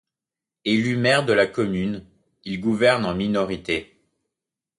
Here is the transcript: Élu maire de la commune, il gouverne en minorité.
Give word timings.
Élu 0.65 0.97
maire 0.97 1.27
de 1.27 1.33
la 1.33 1.45
commune, 1.45 2.03
il 2.43 2.59
gouverne 2.59 3.05
en 3.05 3.13
minorité. 3.13 4.01